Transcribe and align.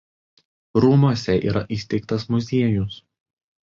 Rūmuose 0.85 1.37
yra 1.51 1.65
įsteigtas 1.79 2.29
muziejus. 2.35 3.03